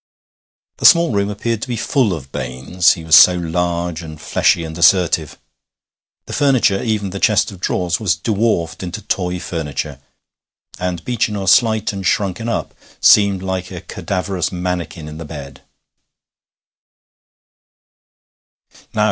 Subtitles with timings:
[0.77, 4.63] The small room appeared to be full of Baines he was so large and fleshy
[4.63, 5.37] and assertive.
[6.25, 10.01] The furniture, even the chest of drawers, was dwarfed into toy furniture,
[10.79, 15.61] and Beechinor, slight and shrunken up, seemed like a cadaverous manikin in the bed.